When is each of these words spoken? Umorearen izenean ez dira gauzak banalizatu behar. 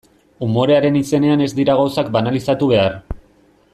Umorearen 0.45 0.97
izenean 1.01 1.45
ez 1.47 1.51
dira 1.59 1.75
gauzak 1.81 2.11
banalizatu 2.17 2.71
behar. 2.73 2.97